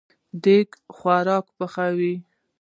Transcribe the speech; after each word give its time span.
دیګ 0.43 0.69
خواړه 0.95 1.37
پخوي 1.57 2.13